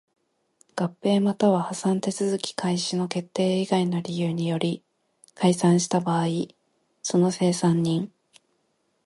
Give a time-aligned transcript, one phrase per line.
[0.75, 4.83] 合併又は破産手続開始の決定以外の理由により
[5.35, 6.25] 解散した場合
[7.03, 8.11] その清算人